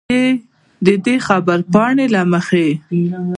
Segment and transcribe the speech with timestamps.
[0.83, 0.87] د
[1.27, 2.67] خبرپاڼې له مخې